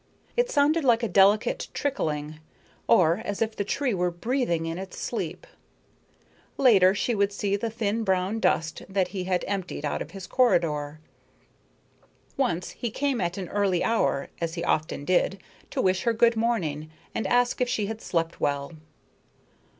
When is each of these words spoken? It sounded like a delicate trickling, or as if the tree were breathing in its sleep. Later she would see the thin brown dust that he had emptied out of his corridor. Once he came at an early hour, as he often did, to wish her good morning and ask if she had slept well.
It 0.35 0.49
sounded 0.49 0.83
like 0.83 1.03
a 1.03 1.07
delicate 1.07 1.67
trickling, 1.75 2.39
or 2.87 3.21
as 3.23 3.39
if 3.39 3.55
the 3.55 3.63
tree 3.63 3.93
were 3.93 4.09
breathing 4.09 4.65
in 4.65 4.79
its 4.79 4.97
sleep. 4.97 5.45
Later 6.57 6.95
she 6.95 7.13
would 7.13 7.31
see 7.31 7.55
the 7.55 7.69
thin 7.69 8.03
brown 8.03 8.39
dust 8.39 8.81
that 8.89 9.09
he 9.09 9.25
had 9.25 9.45
emptied 9.47 9.85
out 9.85 10.01
of 10.01 10.09
his 10.09 10.25
corridor. 10.25 10.99
Once 12.35 12.71
he 12.71 12.89
came 12.89 13.21
at 13.21 13.37
an 13.37 13.47
early 13.49 13.83
hour, 13.83 14.29
as 14.41 14.55
he 14.55 14.63
often 14.63 15.05
did, 15.05 15.39
to 15.69 15.83
wish 15.83 16.01
her 16.01 16.13
good 16.13 16.35
morning 16.35 16.89
and 17.13 17.27
ask 17.27 17.61
if 17.61 17.69
she 17.69 17.85
had 17.85 18.01
slept 18.01 18.39
well. 18.41 18.71